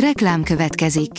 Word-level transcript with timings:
Reklám 0.00 0.42
következik. 0.42 1.10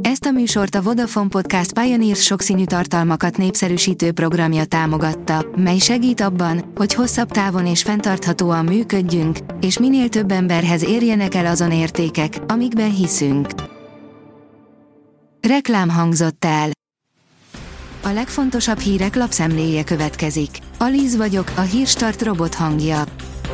Ezt 0.00 0.24
a 0.24 0.30
műsort 0.30 0.74
a 0.74 0.82
Vodafone 0.82 1.28
Podcast 1.28 1.72
Pioneers 1.72 2.22
sokszínű 2.22 2.64
tartalmakat 2.64 3.36
népszerűsítő 3.36 4.12
programja 4.12 4.64
támogatta, 4.64 5.46
mely 5.56 5.78
segít 5.78 6.20
abban, 6.20 6.72
hogy 6.74 6.94
hosszabb 6.94 7.30
távon 7.30 7.66
és 7.66 7.82
fenntarthatóan 7.82 8.64
működjünk, 8.64 9.38
és 9.60 9.78
minél 9.78 10.08
több 10.08 10.30
emberhez 10.30 10.84
érjenek 10.84 11.34
el 11.34 11.46
azon 11.46 11.72
értékek, 11.72 12.38
amikben 12.46 12.94
hiszünk. 12.94 13.48
Reklám 15.40 15.90
hangzott 15.90 16.44
el. 16.44 16.70
A 18.02 18.08
legfontosabb 18.08 18.78
hírek 18.78 19.14
lapszemléje 19.14 19.84
következik. 19.84 20.50
Alíz 20.78 21.16
vagyok, 21.16 21.52
a 21.56 21.60
hírstart 21.60 22.22
robot 22.22 22.54
hangja. 22.54 23.04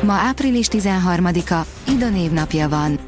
Ma 0.03 0.13
április 0.13 0.67
13-a, 0.71 1.65
Ida 1.91 2.09
névnapja 2.09 2.69
van. 2.69 2.99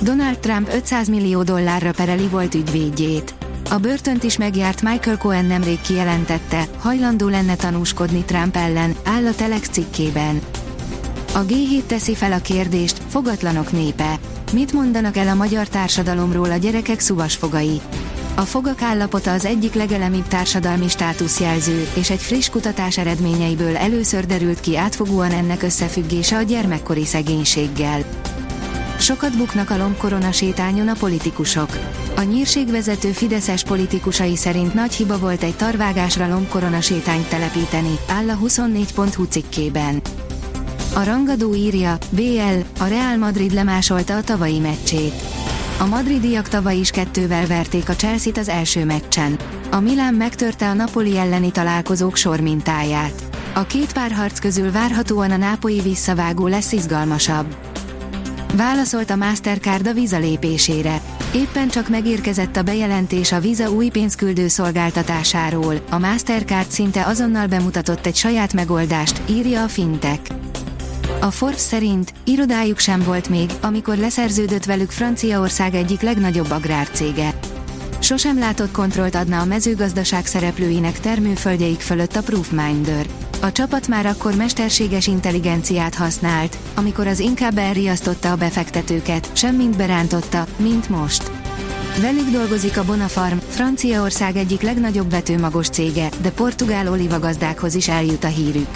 Donald 0.00 0.38
Trump 0.38 0.72
500 0.74 1.08
millió 1.08 1.42
dollárra 1.42 1.92
pereli 1.92 2.26
volt 2.26 2.54
ügyvédjét. 2.54 3.34
A 3.70 3.78
börtönt 3.78 4.22
is 4.22 4.36
megjárt 4.36 4.82
Michael 4.82 5.16
Cohen 5.16 5.44
nemrég 5.44 5.80
kijelentette, 5.80 6.64
hajlandó 6.78 7.28
lenne 7.28 7.56
tanúskodni 7.56 8.24
Trump 8.24 8.56
ellen, 8.56 8.94
áll 9.04 9.26
a 9.26 9.34
Telex 9.34 9.68
cikkében. 9.68 10.40
A 11.34 11.38
G7 11.38 11.82
teszi 11.86 12.14
fel 12.14 12.32
a 12.32 12.40
kérdést, 12.40 13.02
fogatlanok 13.08 13.72
népe. 13.72 14.18
Mit 14.52 14.72
mondanak 14.72 15.16
el 15.16 15.28
a 15.28 15.34
magyar 15.34 15.68
társadalomról 15.68 16.50
a 16.50 16.56
gyerekek 16.56 17.00
szuvasfogai? 17.00 17.80
A 18.34 18.42
fogak 18.42 18.82
állapota 18.82 19.32
az 19.32 19.44
egyik 19.44 19.74
legelemibb 19.74 20.28
társadalmi 20.28 20.88
státuszjelző, 20.88 21.88
és 21.94 22.10
egy 22.10 22.20
friss 22.20 22.48
kutatás 22.48 22.98
eredményeiből 22.98 23.76
először 23.76 24.26
derült 24.26 24.60
ki 24.60 24.76
átfogóan 24.76 25.30
ennek 25.30 25.62
összefüggése 25.62 26.36
a 26.36 26.42
gyermekkori 26.42 27.04
szegénységgel. 27.04 28.04
Sokat 28.98 29.36
buknak 29.36 29.70
a 29.70 29.76
lombkorona 29.76 30.32
sétányon 30.32 30.88
a 30.88 30.94
politikusok. 30.98 31.78
A 32.16 32.22
nyírségvezető 32.22 33.10
Fideszes 33.10 33.62
politikusai 33.62 34.36
szerint 34.36 34.74
nagy 34.74 34.92
hiba 34.92 35.18
volt 35.18 35.42
egy 35.42 35.56
tarvágásra 35.56 36.28
lombkorona 36.28 36.80
sétányt 36.80 37.28
telepíteni, 37.28 37.98
áll 38.08 38.28
a 38.28 38.38
24.hu 38.38 39.24
cikkében. 39.24 40.00
A 40.94 41.04
rangadó 41.04 41.54
írja, 41.54 41.98
BL, 42.10 42.80
a 42.80 42.84
Real 42.84 43.16
Madrid 43.16 43.52
lemásolta 43.52 44.16
a 44.16 44.22
tavalyi 44.22 44.58
meccsét. 44.58 45.14
A 45.78 45.86
madridiak 45.86 46.48
tavaly 46.48 46.76
is 46.76 46.90
kettővel 46.90 47.46
verték 47.46 47.88
a 47.88 47.96
Chelsea-t 47.96 48.38
az 48.38 48.48
első 48.48 48.84
meccsen. 48.84 49.36
A 49.70 49.80
Milán 49.80 50.14
megtörte 50.14 50.68
a 50.68 50.74
Napoli 50.74 51.18
elleni 51.18 51.50
találkozók 51.50 52.16
sormintáját. 52.16 53.22
A 53.54 53.62
két 53.62 53.92
párharc 53.92 54.38
közül 54.38 54.72
várhatóan 54.72 55.30
a 55.30 55.36
nápoi 55.36 55.80
visszavágó 55.80 56.46
lesz 56.46 56.72
izgalmasabb. 56.72 57.56
Válaszolt 58.54 59.10
a 59.10 59.16
Mastercard 59.16 59.86
a 59.86 59.92
Visa 59.92 60.18
lépésére. 60.18 61.00
Éppen 61.34 61.68
csak 61.68 61.88
megérkezett 61.88 62.56
a 62.56 62.62
bejelentés 62.62 63.32
a 63.32 63.40
Visa 63.40 63.70
új 63.70 63.88
pénzküldő 63.88 64.48
szolgáltatásáról. 64.48 65.74
A 65.90 65.98
Mastercard 65.98 66.70
szinte 66.70 67.04
azonnal 67.04 67.46
bemutatott 67.46 68.06
egy 68.06 68.16
saját 68.16 68.52
megoldást, 68.52 69.20
írja 69.30 69.62
a 69.62 69.68
Fintech. 69.68 70.34
A 71.20 71.30
Forbes 71.30 71.60
szerint 71.60 72.12
irodájuk 72.24 72.78
sem 72.78 73.02
volt 73.02 73.28
még, 73.28 73.50
amikor 73.60 73.96
leszerződött 73.96 74.64
velük 74.64 74.90
Franciaország 74.90 75.74
egyik 75.74 76.00
legnagyobb 76.00 76.50
agrárcége. 76.50 77.38
Sosem 77.98 78.38
látott 78.38 78.70
kontrollt 78.70 79.14
adna 79.14 79.40
a 79.40 79.44
mezőgazdaság 79.44 80.26
szereplőinek 80.26 81.00
termőföldjeik 81.00 81.80
fölött 81.80 82.16
a 82.16 82.22
Proofminder. 82.22 83.06
A 83.40 83.52
csapat 83.52 83.88
már 83.88 84.06
akkor 84.06 84.34
mesterséges 84.34 85.06
intelligenciát 85.06 85.94
használt, 85.94 86.58
amikor 86.74 87.06
az 87.06 87.18
inkább 87.18 87.58
elriasztotta 87.58 88.30
a 88.30 88.36
befektetőket, 88.36 89.30
semmint 89.32 89.76
berántotta, 89.76 90.46
mint 90.56 90.88
most. 90.88 91.30
Velük 92.00 92.28
dolgozik 92.30 92.78
a 92.78 92.84
Bonafarm, 92.84 93.36
Franciaország 93.48 94.36
egyik 94.36 94.62
legnagyobb 94.62 95.10
vetőmagos 95.10 95.68
cége, 95.68 96.08
de 96.22 96.30
portugál 96.30 96.88
olivagazdákhoz 96.90 97.74
is 97.74 97.88
eljut 97.88 98.24
a 98.24 98.28
hírük. 98.28 98.68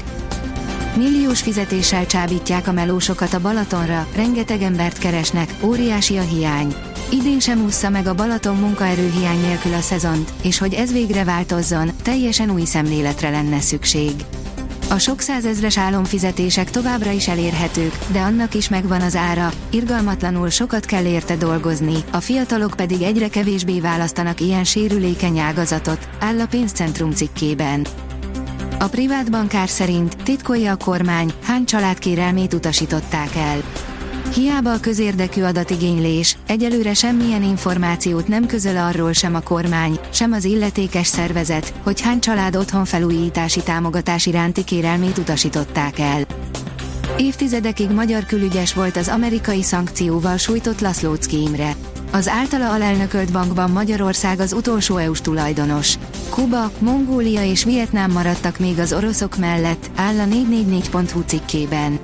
Milliós 0.96 1.40
fizetéssel 1.40 2.06
csábítják 2.06 2.66
a 2.66 2.72
melósokat 2.72 3.34
a 3.34 3.40
Balatonra, 3.40 4.06
rengeteg 4.14 4.62
embert 4.62 4.98
keresnek, 4.98 5.54
óriási 5.62 6.16
a 6.16 6.22
hiány. 6.22 6.74
Idén 7.10 7.40
sem 7.40 7.64
ússza 7.64 7.90
meg 7.90 8.06
a 8.06 8.14
Balaton 8.14 8.56
munkaerőhiány 8.56 9.40
nélkül 9.40 9.74
a 9.74 9.80
szezont, 9.80 10.32
és 10.42 10.58
hogy 10.58 10.74
ez 10.74 10.92
végre 10.92 11.24
változzon, 11.24 11.90
teljesen 12.02 12.50
új 12.50 12.64
szemléletre 12.64 13.30
lenne 13.30 13.60
szükség. 13.60 14.12
A 14.92 14.98
sok 14.98 15.20
százezres 15.20 15.78
álomfizetések 15.78 16.70
továbbra 16.70 17.10
is 17.10 17.28
elérhetők, 17.28 17.98
de 18.10 18.20
annak 18.20 18.54
is 18.54 18.68
megvan 18.68 19.00
az 19.00 19.16
ára, 19.16 19.52
irgalmatlanul 19.70 20.50
sokat 20.50 20.84
kell 20.84 21.04
érte 21.04 21.36
dolgozni, 21.36 21.94
a 22.10 22.20
fiatalok 22.20 22.74
pedig 22.76 23.02
egyre 23.02 23.28
kevésbé 23.28 23.80
választanak 23.80 24.40
ilyen 24.40 24.64
sérülékeny 24.64 25.38
ágazatot, 25.38 26.08
áll 26.20 26.40
a 26.40 26.46
pénzcentrum 26.46 27.10
cikkében. 27.10 27.86
A 28.78 28.88
privát 28.88 29.30
bankár 29.30 29.68
szerint 29.68 30.16
titkolja 30.22 30.72
a 30.72 30.76
kormány, 30.76 31.32
hány 31.42 31.64
család 31.64 31.98
kérelmét 31.98 32.54
utasították 32.54 33.36
el. 33.36 33.62
Hiába 34.34 34.72
a 34.72 34.80
közérdekű 34.80 35.42
adatigénylés, 35.42 36.36
egyelőre 36.46 36.94
semmilyen 36.94 37.42
információt 37.42 38.28
nem 38.28 38.46
közöl 38.46 38.76
arról 38.76 39.12
sem 39.12 39.34
a 39.34 39.40
kormány, 39.40 39.98
sem 40.10 40.32
az 40.32 40.44
illetékes 40.44 41.06
szervezet, 41.06 41.74
hogy 41.82 42.00
hány 42.00 42.20
család 42.20 42.56
otthon 42.56 42.84
felújítási 42.84 43.62
támogatás 43.62 44.26
iránti 44.26 44.64
kérelmét 44.64 45.18
utasították 45.18 45.98
el. 45.98 46.20
Évtizedekig 47.16 47.90
magyar 47.90 48.24
külügyes 48.24 48.74
volt 48.74 48.96
az 48.96 49.08
amerikai 49.08 49.62
szankcióval 49.62 50.36
sújtott 50.36 50.80
Laszlóczki 50.80 51.40
Imre. 51.40 51.76
Az 52.12 52.28
általa 52.28 52.72
alelnökölt 52.72 53.32
bankban 53.32 53.70
Magyarország 53.70 54.40
az 54.40 54.52
utolsó 54.52 54.96
EU-s 54.96 55.20
tulajdonos. 55.20 55.94
Kuba, 56.28 56.70
Mongólia 56.78 57.44
és 57.44 57.64
Vietnám 57.64 58.10
maradtak 58.10 58.58
még 58.58 58.78
az 58.78 58.92
oroszok 58.92 59.36
mellett, 59.36 59.90
áll 59.96 60.18
a 60.18 60.24
444.hu 60.24 61.20
cikkében. 61.26 61.98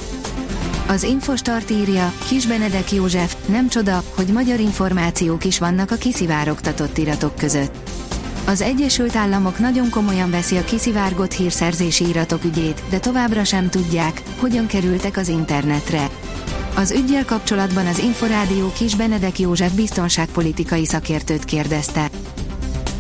Az 0.89 1.03
Infostart 1.03 1.71
írja, 1.71 2.13
Kis 2.29 2.47
Benedek 2.47 2.93
József, 2.93 3.37
nem 3.47 3.69
csoda, 3.69 4.03
hogy 4.17 4.27
magyar 4.27 4.61
információk 4.61 5.45
is 5.45 5.59
vannak 5.59 5.91
a 5.91 5.97
kiszivárogtatott 5.97 6.99
iratok 6.99 7.37
között. 7.37 7.91
Az 8.47 8.61
Egyesült 8.61 9.17
Államok 9.17 9.59
nagyon 9.59 9.91
komolyan 9.91 10.31
veszi 10.31 10.57
a 10.57 10.65
kiszivárgott 10.65 11.33
hírszerzési 11.33 12.09
iratok 12.09 12.45
ügyét, 12.45 12.83
de 12.91 12.99
továbbra 12.99 13.45
sem 13.45 13.69
tudják, 13.69 14.23
hogyan 14.39 14.67
kerültek 14.67 15.17
az 15.17 15.29
internetre. 15.29 16.11
Az 16.75 16.91
ügyjel 16.91 17.25
kapcsolatban 17.25 17.87
az 17.87 17.99
Inforádió 17.99 18.73
Kis 18.73 18.95
Benedek 18.95 19.39
József 19.39 19.73
biztonságpolitikai 19.73 20.87
szakértőt 20.87 21.45
kérdezte. 21.45 22.11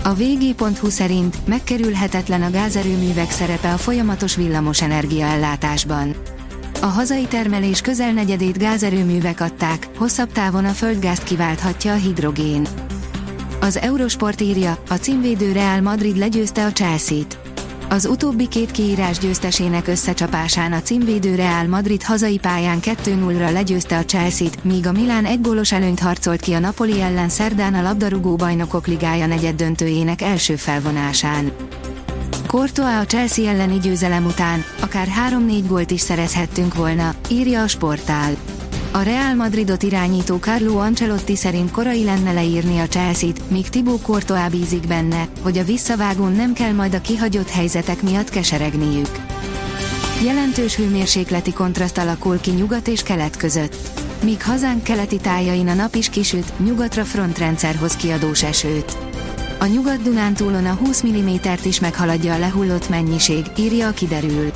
A 0.02 0.14
vg.hu 0.14 0.88
szerint 0.88 1.46
megkerülhetetlen 1.46 2.42
a 2.42 2.50
gázerőművek 2.50 3.30
szerepe 3.30 3.72
a 3.72 3.76
folyamatos 3.76 4.36
villamos 4.36 4.82
energiaellátásban. 4.82 6.14
A 6.80 6.86
hazai 6.86 7.26
termelés 7.26 7.80
közel 7.80 8.12
negyedét 8.12 8.58
gázerőművek 8.58 9.40
adták, 9.40 9.88
hosszabb 9.96 10.32
távon 10.32 10.64
a 10.64 10.72
földgázt 10.72 11.22
kiválthatja 11.22 11.92
a 11.92 11.96
hidrogén. 11.96 12.66
Az 13.60 13.76
Eurosport 13.76 14.40
írja, 14.40 14.78
a 14.88 14.94
címvédő 14.94 15.52
Real 15.52 15.80
Madrid 15.80 16.16
legyőzte 16.16 16.64
a 16.64 16.72
Chelsea-t. 16.72 17.38
Az 17.88 18.06
utóbbi 18.06 18.48
két 18.48 18.70
kiírás 18.70 19.18
győztesének 19.18 19.86
összecsapásán 19.86 20.72
a 20.72 20.82
címvédő 20.82 21.34
Real 21.34 21.66
Madrid 21.66 22.02
hazai 22.02 22.38
pályán 22.38 22.78
2-0-ra 22.82 23.52
legyőzte 23.52 23.98
a 23.98 24.04
Chelsea-t, 24.04 24.64
míg 24.64 24.86
a 24.86 24.92
Milán 24.92 25.24
egy 25.24 25.40
gólos 25.40 25.72
előnyt 25.72 26.00
harcolt 26.00 26.40
ki 26.40 26.52
a 26.52 26.58
Napoli 26.58 27.00
ellen 27.00 27.28
szerdán 27.28 27.74
a 27.74 27.82
labdarúgó 27.82 28.36
bajnokok 28.36 28.86
ligája 28.86 29.26
negyed 29.26 29.54
döntőjének 29.54 30.22
első 30.22 30.56
felvonásán. 30.56 31.52
Courtois 32.48 32.96
a 32.96 33.06
Chelsea 33.06 33.48
elleni 33.50 33.78
győzelem 33.78 34.24
után, 34.24 34.64
akár 34.80 35.08
3-4 35.30 35.62
gólt 35.66 35.90
is 35.90 36.00
szerezhettünk 36.00 36.74
volna, 36.74 37.14
írja 37.30 37.62
a 37.62 37.68
sportál. 37.68 38.36
A 38.92 39.00
Real 39.00 39.34
Madridot 39.34 39.82
irányító 39.82 40.36
Carlo 40.36 40.76
Ancelotti 40.76 41.36
szerint 41.36 41.70
korai 41.70 42.04
lenne 42.04 42.32
leírni 42.32 42.78
a 42.78 42.86
Chelsea-t, 42.86 43.50
míg 43.50 43.68
Thibaut 43.68 44.02
Courtois 44.02 44.48
bízik 44.50 44.86
benne, 44.86 45.28
hogy 45.42 45.58
a 45.58 45.64
visszavágón 45.64 46.32
nem 46.32 46.52
kell 46.52 46.72
majd 46.72 46.94
a 46.94 47.00
kihagyott 47.00 47.50
helyzetek 47.50 48.02
miatt 48.02 48.30
keseregniük. 48.30 49.10
Jelentős 50.24 50.76
hőmérsékleti 50.76 51.52
kontraszt 51.52 51.98
alakul 51.98 52.40
ki 52.40 52.50
nyugat 52.50 52.88
és 52.88 53.02
kelet 53.02 53.36
között. 53.36 53.76
Míg 54.24 54.42
hazánk 54.42 54.82
keleti 54.82 55.16
tájain 55.16 55.68
a 55.68 55.74
nap 55.74 55.94
is 55.94 56.08
kisüt, 56.08 56.58
nyugatra 56.58 57.04
frontrendszerhoz 57.04 57.96
kiadós 57.96 58.42
esőt. 58.42 59.07
A 59.60 59.66
Nyugat-Dunántúlon 59.66 60.66
a 60.66 60.74
20 60.74 61.02
mm-t 61.06 61.64
is 61.64 61.80
meghaladja 61.80 62.34
a 62.34 62.38
lehullott 62.38 62.88
mennyiség, 62.88 63.44
írja 63.56 63.88
a 63.88 63.92
kiderül. 63.92 64.52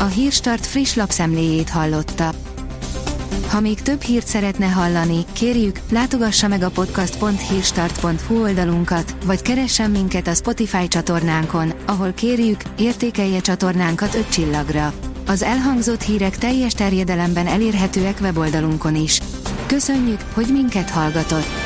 A 0.00 0.04
Hírstart 0.04 0.66
friss 0.66 0.94
lapszemléjét 0.94 1.68
hallotta. 1.68 2.32
Ha 3.48 3.60
még 3.60 3.82
több 3.82 4.02
hírt 4.02 4.26
szeretne 4.26 4.66
hallani, 4.66 5.24
kérjük, 5.32 5.80
látogassa 5.90 6.48
meg 6.48 6.62
a 6.62 6.70
podcast.hírstart.hu 6.70 8.42
oldalunkat, 8.42 9.16
vagy 9.24 9.42
keressen 9.42 9.90
minket 9.90 10.26
a 10.26 10.34
Spotify 10.34 10.88
csatornánkon, 10.88 11.72
ahol 11.86 12.12
kérjük, 12.12 12.60
értékelje 12.78 13.40
csatornánkat 13.40 14.14
5 14.14 14.28
csillagra. 14.28 14.92
Az 15.26 15.42
elhangzott 15.42 16.02
hírek 16.02 16.38
teljes 16.38 16.72
terjedelemben 16.72 17.46
elérhetőek 17.46 18.18
weboldalunkon 18.20 18.94
is. 18.96 19.20
Köszönjük, 19.66 20.20
hogy 20.34 20.46
minket 20.52 20.90
hallgatott! 20.90 21.63